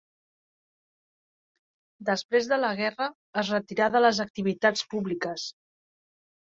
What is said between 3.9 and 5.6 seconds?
de les activitats públiques.